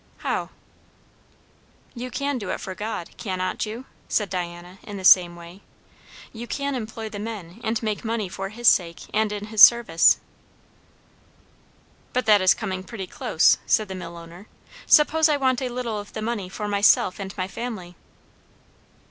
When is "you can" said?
1.93-2.39, 6.33-6.73